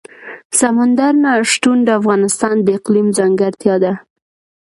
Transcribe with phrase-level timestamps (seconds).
[0.59, 3.93] سمندر نه شتون د افغانستان د اقلیم ځانګړتیا ده.